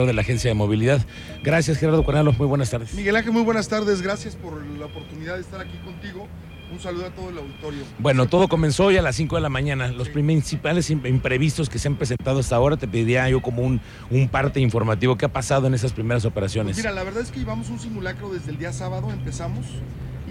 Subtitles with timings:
[0.00, 1.04] de la Agencia de Movilidad.
[1.42, 2.32] Gracias, Gerardo Cuanalo.
[2.32, 2.94] Muy buenas tardes.
[2.94, 4.00] Miguel Ángel, muy buenas tardes.
[4.00, 6.26] Gracias por la oportunidad de estar aquí contigo.
[6.72, 7.82] Un saludo a todo el auditorio.
[7.98, 9.88] Bueno, todo comenzó hoy a las 5 de la mañana.
[9.88, 13.78] Los principales imprevistos que se han presentado hasta ahora, te pediría yo como un,
[14.10, 15.18] un parte informativo.
[15.18, 16.76] ¿Qué ha pasado en esas primeras operaciones?
[16.76, 19.66] Pues mira, la verdad es que llevamos un simulacro desde el día sábado, empezamos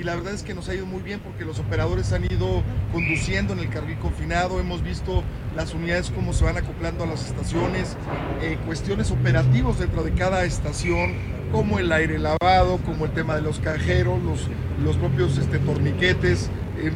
[0.02, 2.63] y la verdad es que nos ha ido muy bien porque los operadores han ido
[2.91, 5.21] conduciendo en el carril confinado, hemos visto
[5.55, 7.95] las unidades cómo se van acoplando a las estaciones,
[8.41, 11.14] eh, cuestiones operativos dentro de cada estación,
[11.51, 14.47] como el aire lavado, como el tema de los cajeros, los,
[14.83, 16.50] los propios este, torniquetes,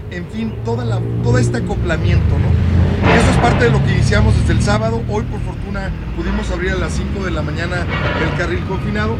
[0.10, 3.14] en, fin, toda la, todo este acoplamiento, ¿no?
[3.14, 5.04] eso es parte de lo que iniciamos desde el sábado.
[5.10, 7.86] Hoy, por fortuna, pudimos abrir a las 5 de la mañana
[8.24, 9.16] el carril confinado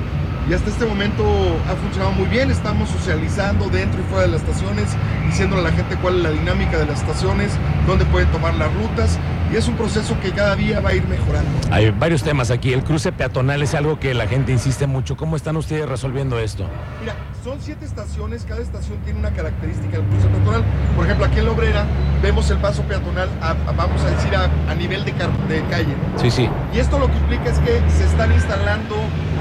[0.50, 1.24] y hasta este momento
[1.68, 2.52] ha funcionado muy bien.
[2.52, 4.90] Estamos socializando dentro y fuera de las estaciones,
[5.26, 7.52] diciéndole a la gente cuál es la dinámica de las estaciones,
[7.88, 9.20] dónde pueden tomar las rutas
[9.52, 11.50] y es un proceso que cada día va a ir mejorando.
[11.72, 12.74] Hay varios temas aquí.
[12.74, 15.18] El cruce peatonal es algo que la gente insiste mucho.
[15.18, 16.68] ¿Cómo están ustedes resolviendo esto?
[17.00, 20.64] Mira, son siete estaciones, cada estación tiene una característica del cruce peatonal.
[20.96, 21.86] Por ejemplo, aquí en La Obrera
[22.22, 23.30] vemos el paso peatonal,
[23.76, 25.96] vamos a decir, a, nivel de, de calle.
[26.18, 26.50] Sí, sí.
[26.74, 28.96] Y esto lo que implica es que se están instalando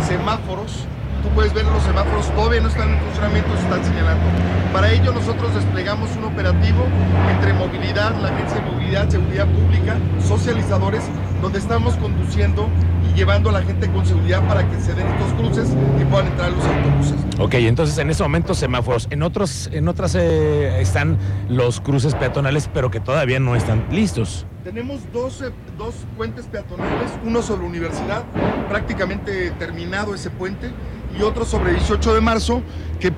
[0.06, 0.86] semáforos
[1.24, 4.24] tú puedes ver los semáforos, todavía no están en funcionamiento, se están señalando.
[4.72, 6.84] Para ello nosotros desplegamos un operativo
[7.30, 11.02] entre movilidad, la Agencia de Movilidad, Seguridad Pública, socializadores,
[11.40, 12.68] donde estamos conduciendo
[13.08, 15.68] y llevando a la gente con seguridad para que se den estos cruces
[16.00, 17.14] y puedan entrar los autobuses.
[17.38, 19.08] Ok, entonces en ese momento semáforos.
[19.10, 21.16] En otros, en otras eh, están
[21.48, 24.46] los cruces peatonales, pero que todavía no están listos.
[24.62, 25.44] Tenemos dos,
[25.76, 28.24] dos puentes peatonales, uno sobre Universidad,
[28.68, 30.70] prácticamente terminado ese puente,
[31.18, 32.62] y otro sobre 18 de marzo,
[33.00, 33.12] que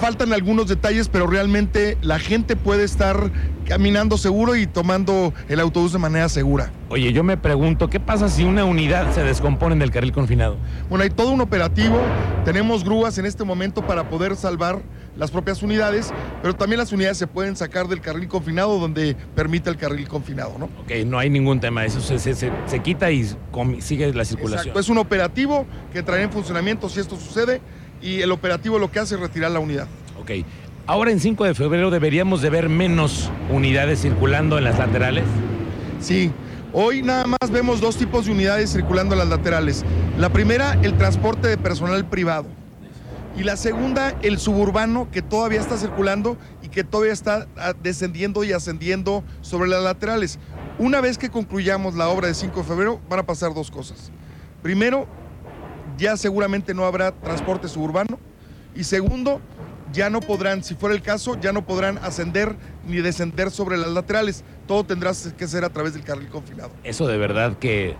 [0.00, 3.30] faltan algunos detalles, pero realmente la gente puede estar
[3.68, 6.72] caminando seguro y tomando el autobús de manera segura.
[6.88, 10.56] Oye, yo me pregunto, ¿qué pasa si una unidad se descompone en el carril confinado?
[10.88, 12.00] Bueno, hay todo un operativo,
[12.46, 14.80] tenemos grúas en este momento para poder salvar
[15.16, 19.68] las propias unidades, pero también las unidades se pueden sacar del carril confinado donde permite
[19.68, 20.66] el carril confinado, ¿no?
[20.80, 23.28] Ok, no hay ningún tema, eso se, se, quita y
[23.80, 24.60] sigue la circulación.
[24.60, 27.60] Exacto, es un operativo que entrará en funcionamiento si esto sucede
[28.00, 29.88] y el operativo lo que hace es retirar la unidad.
[30.20, 30.30] Ok,
[30.88, 35.24] ahora en 5 de febrero deberíamos de ver menos unidades circulando en las laterales.
[36.00, 36.32] Sí,
[36.74, 39.86] Hoy nada más vemos dos tipos de unidades circulando en las laterales.
[40.18, 42.46] La primera, el transporte de personal privado
[43.38, 48.44] y la segunda, el suburbano que todavía está circulando y que todavía está ah, descendiendo
[48.44, 50.38] y ascendiendo sobre las laterales.
[50.78, 54.12] Una vez que concluyamos la obra de 5 de febrero, van a pasar dos cosas.
[54.62, 55.06] Primero,
[55.96, 58.18] ya seguramente no habrá transporte suburbano.
[58.74, 59.40] Y segundo,
[59.92, 62.56] ya no podrán, si fuera el caso, ya no podrán ascender
[62.86, 64.44] ni descender sobre las laterales.
[64.66, 66.70] Todo tendrá que ser a través del carril confinado.
[66.84, 67.96] Eso de verdad que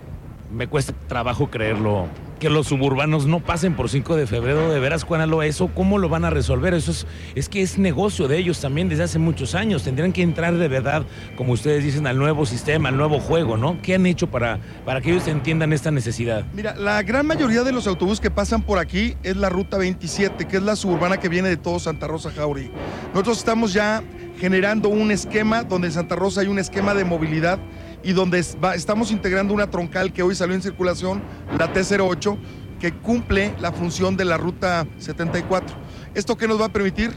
[0.51, 2.09] me cuesta trabajo creerlo.
[2.39, 6.09] Que los suburbanos no pasen por 5 de febrero, de veras, Juanalo, eso, ¿cómo lo
[6.09, 6.73] van a resolver?
[6.73, 9.83] Eso es, es que es negocio de ellos también desde hace muchos años.
[9.83, 11.05] Tendrían que entrar de verdad,
[11.37, 13.83] como ustedes dicen, al nuevo sistema, al nuevo juego, ¿no?
[13.83, 16.45] ¿Qué han hecho para, para que ellos entiendan esta necesidad?
[16.55, 20.47] Mira, la gran mayoría de los autobuses que pasan por aquí es la ruta 27,
[20.47, 22.71] que es la suburbana que viene de todo Santa Rosa Jauri.
[23.13, 24.03] Nosotros estamos ya
[24.39, 27.59] generando un esquema donde en Santa Rosa hay un esquema de movilidad
[28.03, 31.23] y donde estamos integrando una troncal que hoy salió en circulación,
[31.59, 32.39] la T08,
[32.81, 35.77] que cumple la función de la ruta 74.
[36.15, 37.13] ¿Esto qué nos va a permitir?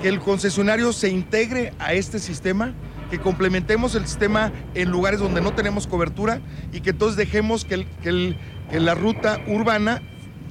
[0.00, 2.74] Que el concesionario se integre a este sistema,
[3.10, 6.40] que complementemos el sistema en lugares donde no tenemos cobertura
[6.72, 10.02] y que entonces dejemos que, que la ruta urbana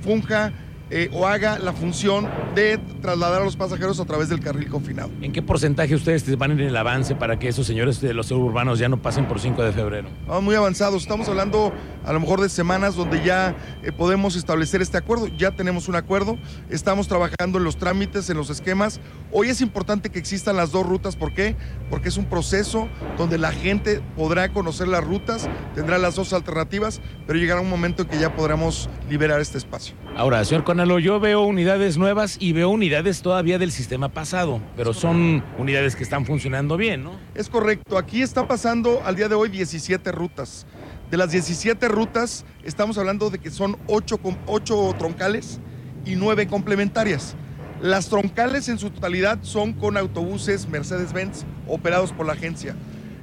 [0.01, 0.51] funja
[0.89, 5.09] eh, o haga la función de trasladar a los pasajeros a través del carril confinado.
[5.21, 8.79] ¿En qué porcentaje ustedes van en el avance para que esos señores de los urbanos
[8.79, 10.09] ya no pasen por 5 de febrero?
[10.27, 11.73] Vamos muy avanzados, estamos hablando
[12.05, 15.95] a lo mejor de semanas donde ya eh, podemos establecer este acuerdo, ya tenemos un
[15.95, 16.37] acuerdo,
[16.69, 19.01] estamos trabajando en los trámites, en los esquemas.
[19.31, 21.55] Hoy es importante que existan las dos rutas, ¿por qué?
[21.89, 22.87] Porque es un proceso
[23.17, 28.03] donde la gente podrá conocer las rutas, tendrá las dos alternativas, pero llegará un momento
[28.03, 29.95] en que ya podremos liberar este espacio.
[30.15, 35.44] Ahora, señor yo veo unidades nuevas y veo unidades todavía del sistema pasado, pero son
[35.58, 37.14] unidades que están funcionando bien, ¿no?
[37.34, 37.97] Es correcto.
[37.97, 40.68] Aquí está pasando al día de hoy 17 rutas.
[41.09, 45.59] De las 17 rutas, estamos hablando de que son 8, 8 troncales
[46.06, 47.35] y 9 complementarias.
[47.82, 52.76] Las troncales en su totalidad son con autobuses Mercedes-Benz operados por la agencia.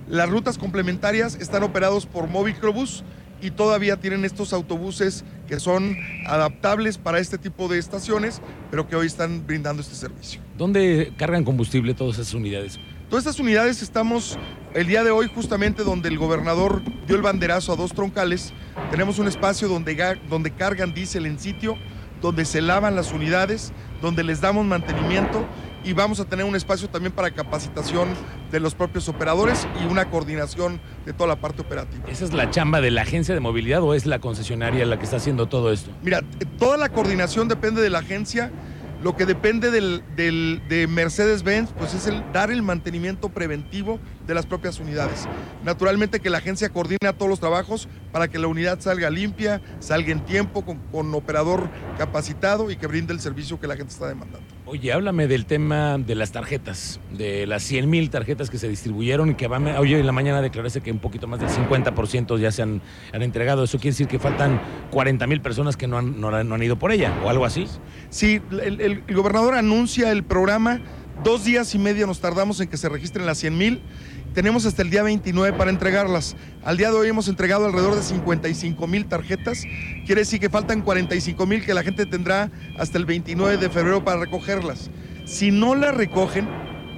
[0.09, 3.05] Las rutas complementarias están operados por Movicrobus
[3.45, 8.97] y todavía tienen estos autobuses que son adaptables para este tipo de estaciones, pero que
[8.97, 10.41] hoy están brindando este servicio.
[10.57, 12.81] ¿Dónde cargan combustible todas esas unidades?
[13.11, 14.39] Todas estas unidades estamos
[14.73, 18.55] el día de hoy justamente donde el gobernador dio el banderazo a dos troncales,
[18.91, 21.77] tenemos un espacio donde, donde cargan diésel en sitio,
[22.23, 25.47] donde se lavan las unidades, donde les damos mantenimiento
[25.85, 28.09] y vamos a tener un espacio también para capacitación
[28.51, 32.05] de los propios operadores y una coordinación de toda la parte operativa.
[32.09, 35.05] ¿Esa es la chamba de la agencia de movilidad o es la concesionaria la que
[35.05, 35.91] está haciendo todo esto?
[36.03, 36.23] Mira,
[36.59, 38.51] toda la coordinación depende de la agencia.
[39.03, 44.47] Lo que depende del, de Mercedes-Benz, pues es el dar el mantenimiento preventivo de las
[44.47, 45.27] propias unidades.
[45.65, 50.13] Naturalmente que la agencia coordina todos los trabajos para que la unidad salga limpia, salga
[50.13, 51.69] en tiempo, con, con operador
[51.99, 54.55] capacitado y que brinde el servicio que la gente está demandando.
[54.67, 59.31] Oye, háblame del tema de las tarjetas, de las 100 mil tarjetas que se distribuyeron
[59.31, 62.51] y que van, hoy en la mañana declarase que un poquito más del 50% ya
[62.51, 62.81] se han,
[63.13, 63.65] entregado.
[63.65, 66.93] Eso quiere decir que faltan 40 mil personas que no han, no, han, ido por
[66.93, 67.67] ella o algo así.
[68.09, 70.81] Sí, el, el gobernador anuncia el programa,
[71.23, 73.83] dos días y medio nos tardamos en que se registren las 100 mil
[74.35, 76.37] tenemos hasta el día 29 para entregarlas.
[76.65, 79.63] Al día de hoy hemos entregado alrededor de 55 mil tarjetas.
[80.05, 84.05] Quiere decir que faltan 45 mil que la gente tendrá hasta el 29 de febrero
[84.05, 84.91] para recogerlas.
[85.25, 86.49] Si no las recogen,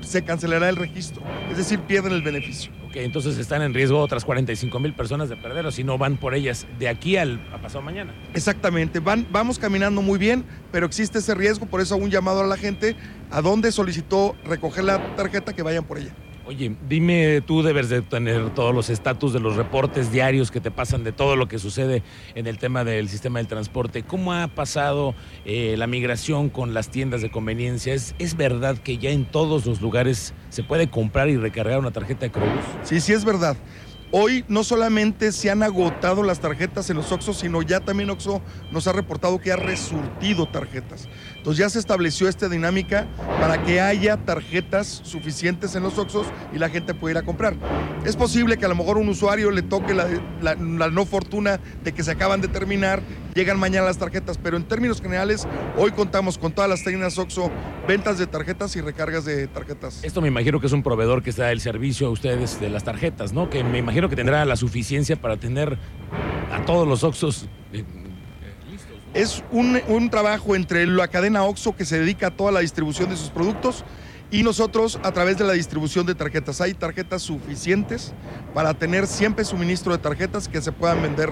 [0.00, 1.22] se cancelará el registro.
[1.50, 2.72] Es decir, pierden el beneficio.
[2.86, 6.34] Ok, entonces están en riesgo otras 45 mil personas de perder si no van por
[6.34, 8.14] ellas de aquí al a pasado mañana.
[8.32, 12.46] Exactamente, van, vamos caminando muy bien, pero existe ese riesgo, por eso un llamado a
[12.46, 12.96] la gente
[13.30, 16.14] a donde solicitó recoger la tarjeta que vayan por ella.
[16.48, 20.70] Oye, dime, tú debes de tener todos los estatus de los reportes diarios que te
[20.70, 22.04] pasan de todo lo que sucede
[22.36, 24.04] en el tema del sistema del transporte.
[24.04, 27.94] ¿Cómo ha pasado eh, la migración con las tiendas de conveniencia?
[27.94, 31.90] ¿Es, ¿Es verdad que ya en todos los lugares se puede comprar y recargar una
[31.90, 32.44] tarjeta de Cruz?
[32.84, 33.56] Sí, sí es verdad.
[34.12, 38.40] Hoy no solamente se han agotado las tarjetas en los Oxos, sino ya también Oxo
[38.70, 41.08] nos ha reportado que ha resurtido tarjetas.
[41.36, 43.06] Entonces ya se estableció esta dinámica
[43.40, 47.56] para que haya tarjetas suficientes en los Oxos y la gente pueda comprar.
[48.04, 50.06] Es posible que a lo mejor un usuario le toque la,
[50.40, 53.02] la no fortuna de que se acaban de terminar
[53.36, 55.46] llegan mañana las tarjetas, pero en términos generales,
[55.76, 57.50] hoy contamos con todas las técnicas OXO,
[57.86, 60.02] ventas de tarjetas y recargas de tarjetas.
[60.02, 62.82] Esto me imagino que es un proveedor que está el servicio a ustedes de las
[62.82, 63.50] tarjetas, ¿no?
[63.50, 65.78] Que me imagino que tendrá la suficiencia para tener
[66.50, 67.84] a todos los OXOs eh,
[68.70, 68.96] listos.
[69.12, 73.10] Es un, un trabajo entre la cadena OXO que se dedica a toda la distribución
[73.10, 73.84] de sus productos
[74.30, 76.60] y nosotros a través de la distribución de tarjetas.
[76.60, 78.12] Hay tarjetas suficientes
[78.54, 81.30] para tener siempre suministro de tarjetas que se puedan vender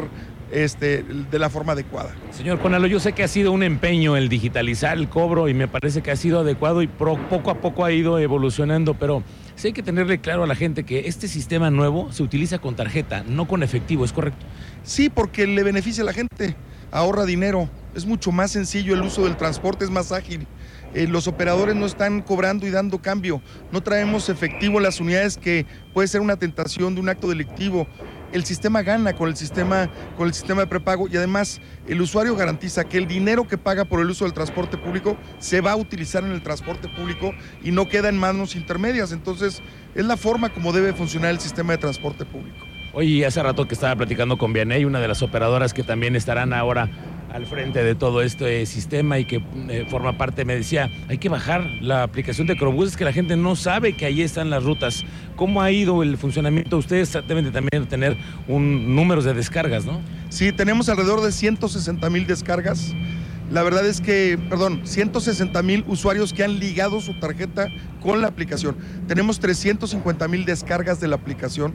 [0.50, 2.14] este, de la forma adecuada.
[2.30, 5.68] Señor Conalo, yo sé que ha sido un empeño el digitalizar el cobro y me
[5.68, 9.22] parece que ha sido adecuado y poco a poco ha ido evolucionando, pero
[9.56, 12.76] sí hay que tenerle claro a la gente que este sistema nuevo se utiliza con
[12.76, 14.44] tarjeta, no con efectivo, ¿es correcto?
[14.82, 16.56] Sí, porque le beneficia a la gente,
[16.90, 20.46] ahorra dinero, es mucho más sencillo el uso del transporte, es más ágil.
[20.94, 23.42] Eh, los operadores no están cobrando y dando cambio,
[23.72, 27.88] no traemos efectivo las unidades que puede ser una tentación de un acto delictivo
[28.32, 32.34] el sistema gana con el sistema, con el sistema de prepago y además el usuario
[32.36, 35.76] garantiza que el dinero que paga por el uso del transporte público se va a
[35.76, 37.32] utilizar en el transporte público
[37.62, 39.12] y no queda en manos intermedias.
[39.12, 39.62] Entonces,
[39.94, 42.66] es la forma como debe funcionar el sistema de transporte público.
[42.92, 46.52] Oye, hace rato que estaba platicando con Vianey, una de las operadoras que también estarán
[46.52, 46.88] ahora
[47.34, 51.28] al frente de todo este sistema y que eh, forma parte, me decía, hay que
[51.28, 55.04] bajar la aplicación de Crobús, que la gente no sabe que ahí están las rutas.
[55.34, 56.78] ¿Cómo ha ido el funcionamiento?
[56.78, 58.16] Ustedes deben de también tener
[58.46, 60.00] un número de descargas, ¿no?
[60.28, 62.94] Sí, tenemos alrededor de 160 mil descargas.
[63.50, 67.68] La verdad es que, perdón, 160 mil usuarios que han ligado su tarjeta
[68.00, 68.76] con la aplicación.
[69.08, 71.74] Tenemos 350 mil descargas de la aplicación.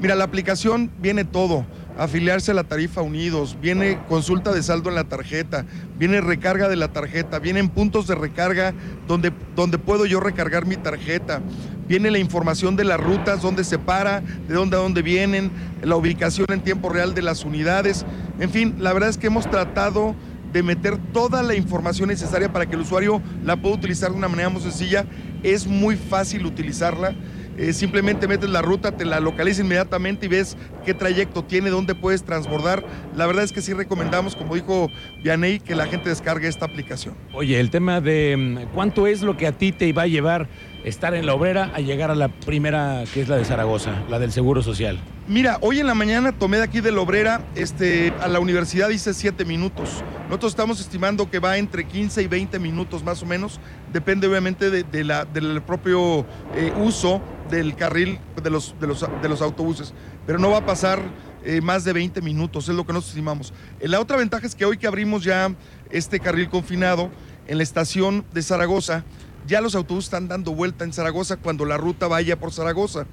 [0.00, 1.64] Mira, la aplicación viene todo
[1.98, 5.66] afiliarse a la tarifa Unidos, viene consulta de saldo en la tarjeta,
[5.98, 8.72] viene recarga de la tarjeta, vienen puntos de recarga
[9.06, 11.42] donde, donde puedo yo recargar mi tarjeta,
[11.88, 15.50] viene la información de las rutas, dónde se para, de dónde a dónde vienen,
[15.82, 18.06] la ubicación en tiempo real de las unidades.
[18.38, 20.14] En fin, la verdad es que hemos tratado
[20.52, 24.28] de meter toda la información necesaria para que el usuario la pueda utilizar de una
[24.28, 25.04] manera muy sencilla.
[25.42, 27.14] Es muy fácil utilizarla.
[27.58, 31.96] Eh, simplemente metes la ruta, te la localizas inmediatamente y ves qué trayecto tiene, dónde
[31.96, 32.84] puedes transbordar.
[33.16, 34.90] La verdad es que sí recomendamos, como dijo
[35.24, 37.14] Vianey, que la gente descargue esta aplicación.
[37.34, 40.48] Oye, el tema de mm, cuánto es lo que a ti te va a llevar
[40.84, 44.18] estar en la obrera a llegar a la primera, que es la de Zaragoza, la
[44.18, 44.98] del Seguro Social.
[45.26, 48.88] Mira, hoy en la mañana tomé de aquí de la obrera este, a la universidad,
[48.88, 50.02] hice siete minutos.
[50.28, 53.60] Nosotros estamos estimando que va entre 15 y 20 minutos más o menos,
[53.92, 56.24] depende obviamente de, la, del propio
[56.54, 57.20] eh, uso
[57.50, 59.92] del carril de los, de los, de los autobuses,
[60.26, 61.00] pero no va a pasar
[61.44, 63.52] eh, más de 20 minutos, es lo que nosotros estimamos.
[63.80, 65.54] Eh, la otra ventaja es que hoy que abrimos ya
[65.90, 67.10] este carril confinado
[67.46, 69.04] en la estación de Zaragoza,
[69.46, 73.06] ya los autobuses están dando vuelta en Zaragoza cuando la ruta vaya por Zaragoza.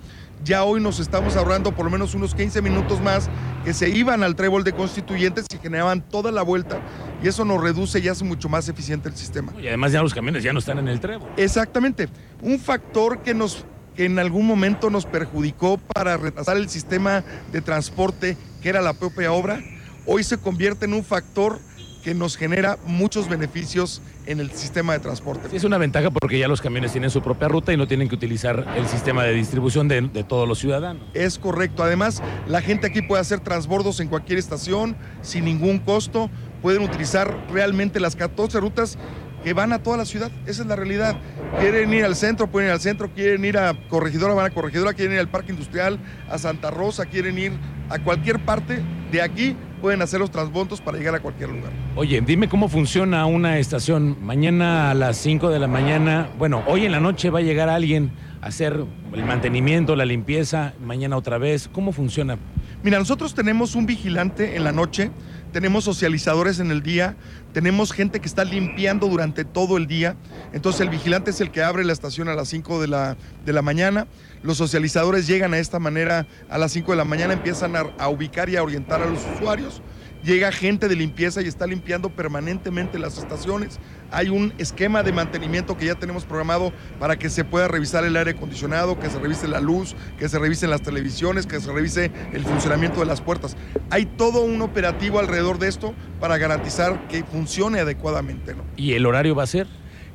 [0.44, 3.30] Ya hoy nos estamos ahorrando por lo menos unos 15 minutos más
[3.64, 6.82] que se iban al trébol de constituyentes y generaban toda la vuelta
[7.24, 9.54] y eso nos reduce y hace mucho más eficiente el sistema.
[9.58, 11.30] Y además ya los camiones ya no están en el trébol.
[11.38, 12.10] Exactamente.
[12.42, 17.62] Un factor que nos que en algún momento nos perjudicó para retrasar el sistema de
[17.62, 19.62] transporte, que era la propia obra,
[20.06, 21.60] hoy se convierte en un factor
[22.04, 25.50] que nos genera muchos beneficios en el sistema de transporte.
[25.50, 28.08] Sí, es una ventaja porque ya los camiones tienen su propia ruta y no tienen
[28.08, 31.02] que utilizar el sistema de distribución de, de, todos los ciudadanos.
[31.16, 31.82] Es correcto.
[31.82, 36.30] Además, la gente aquí puede hacer transbordos en cualquier estación sin ningún costo.
[36.62, 39.00] Pueden utilizar realmente las 14 rutas
[39.46, 40.32] que van a toda la ciudad.
[40.48, 41.16] Esa es la realidad.
[41.60, 44.96] Quieren ir al centro, pueden ir al centro, quieren ir a Corregidora, van a Corregidora,
[44.96, 47.52] quieren ir al Parque Industrial, a Santa Rosa, quieren ir
[47.90, 51.72] a cualquier parte de aquí, pueden hacer los transbondos para llegar a cualquier lugar.
[51.96, 54.18] Oye, dime cómo funciona una estación.
[54.20, 57.70] Mañana a las 5 de la mañana, bueno, hoy en la noche va a llegar
[57.70, 58.84] alguien a hacer
[59.14, 61.70] el mantenimiento, la limpieza, mañana otra vez.
[61.72, 62.40] ¿Cómo funciona?
[62.82, 65.12] Mira, nosotros tenemos un vigilante en la noche
[65.56, 67.16] tenemos socializadores en el día,
[67.54, 70.18] tenemos gente que está limpiando durante todo el día.
[70.52, 73.54] Entonces el vigilante es el que abre la estación a las 5 de la, de
[73.54, 74.06] la mañana.
[74.44, 78.10] Los socializadores llegan a esta manera a las 5 de la mañana, empiezan a, a
[78.10, 79.82] ubicar y a orientar a los usuarios
[80.26, 83.80] llega gente de limpieza y está limpiando permanentemente las estaciones.
[84.12, 88.18] Hay un esquema de mantenimiento que ya tenemos programado para que se pueda revisar el
[88.18, 92.12] aire acondicionado, que se revise la luz, que se revisen las televisiones, que se revise
[92.34, 93.56] el funcionamiento de las puertas.
[93.92, 98.56] Hay todo un operativo alrededor de esto para garantizar que funcione adecuadamente.
[98.56, 98.64] ¿no?
[98.76, 99.68] ¿Y el horario va a ser?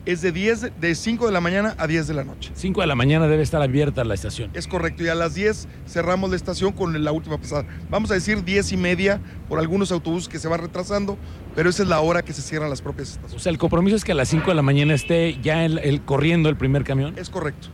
[0.07, 2.51] Es de 10 de 5 de la mañana a 10 de la noche.
[2.55, 4.51] 5 de la mañana debe estar abierta la estación.
[4.55, 7.67] Es correcto, y a las 10 cerramos la estación con la última pasada.
[7.91, 11.19] Vamos a decir 10 y media por algunos autobuses que se van retrasando,
[11.55, 13.37] pero esa es la hora que se cierran las propias estaciones.
[13.37, 15.79] O sea, el compromiso es que a las 5 de la mañana esté ya el,
[15.79, 17.15] el, corriendo el primer camión.
[17.17, 17.69] Es correcto.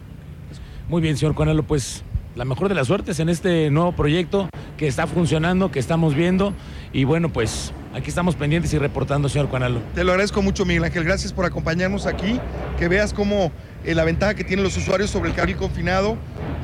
[0.89, 2.05] Muy bien, señor Conalo, pues
[2.37, 6.53] la mejor de las suertes en este nuevo proyecto que está funcionando, que estamos viendo.
[6.93, 9.81] Y bueno, pues aquí estamos pendientes y reportando, señor Cuanalo.
[9.95, 11.05] Te lo agradezco mucho, Miguel Ángel.
[11.05, 12.39] Gracias por acompañarnos aquí.
[12.79, 13.51] Que veas cómo
[13.85, 16.17] eh, la ventaja que tienen los usuarios sobre el carril confinado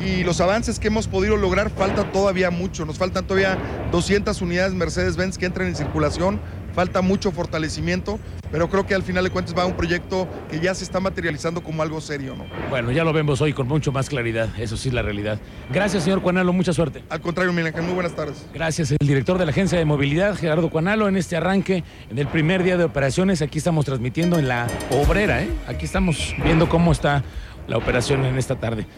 [0.05, 2.85] y los avances que hemos podido lograr, falta todavía mucho.
[2.85, 3.57] Nos faltan todavía
[3.91, 6.41] 200 unidades Mercedes-Benz que entren en circulación
[6.73, 8.19] falta mucho fortalecimiento,
[8.51, 11.01] pero creo que al final de cuentas va a un proyecto que ya se está
[11.01, 12.45] materializando como algo serio, ¿no?
[12.71, 15.39] Bueno, ya lo vemos hoy con mucho más claridad, eso sí es la realidad.
[15.73, 17.03] Gracias, señor Cuanalo, mucha suerte.
[17.09, 18.47] Al contrario, Miguel muy buenas tardes.
[18.53, 22.27] Gracias, el director de la Agencia de Movilidad, Gerardo Cuanalo, en este arranque, en el
[22.27, 25.49] primer día de operaciones, aquí estamos transmitiendo en la obrera, ¿eh?
[25.67, 27.23] Aquí estamos viendo cómo está
[27.67, 28.87] la operación en esta tarde.